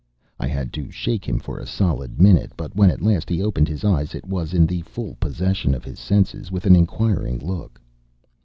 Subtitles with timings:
[0.39, 3.67] I had to shake him for a solid minute, but when at last he opened
[3.67, 7.79] his eyes it was in the full possession of his senses, with an inquiring look.